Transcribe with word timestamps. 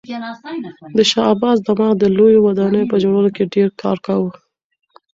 د 0.97 0.99
شاه 1.09 1.29
عباس 1.33 1.57
دماغ 1.67 1.91
د 1.99 2.03
لویو 2.17 2.43
ودانیو 2.47 2.89
په 2.91 2.97
جوړولو 3.03 3.29
کې 3.35 3.51
ډېر 3.53 3.69
کار 3.81 3.97
کاوه. 4.05 4.31